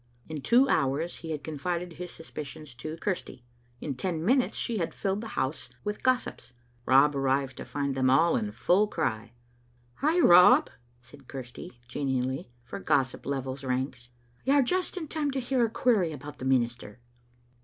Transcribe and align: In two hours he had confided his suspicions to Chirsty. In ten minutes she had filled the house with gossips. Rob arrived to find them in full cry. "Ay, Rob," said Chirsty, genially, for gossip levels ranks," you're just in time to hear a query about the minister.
In 0.27 0.41
two 0.41 0.67
hours 0.67 1.17
he 1.17 1.29
had 1.29 1.43
confided 1.43 1.93
his 1.93 2.09
suspicions 2.09 2.73
to 2.73 2.97
Chirsty. 2.97 3.43
In 3.79 3.93
ten 3.93 4.25
minutes 4.25 4.57
she 4.57 4.79
had 4.79 4.95
filled 4.95 5.21
the 5.21 5.27
house 5.37 5.69
with 5.83 6.01
gossips. 6.01 6.53
Rob 6.87 7.15
arrived 7.15 7.55
to 7.57 7.65
find 7.65 7.93
them 7.93 8.09
in 8.09 8.51
full 8.51 8.87
cry. 8.87 9.33
"Ay, 10.01 10.19
Rob," 10.19 10.71
said 11.03 11.27
Chirsty, 11.29 11.79
genially, 11.87 12.49
for 12.63 12.79
gossip 12.79 13.27
levels 13.27 13.63
ranks," 13.63 14.09
you're 14.43 14.63
just 14.63 14.97
in 14.97 15.07
time 15.07 15.29
to 15.29 15.39
hear 15.39 15.63
a 15.63 15.69
query 15.69 16.11
about 16.11 16.39
the 16.39 16.45
minister. 16.45 16.99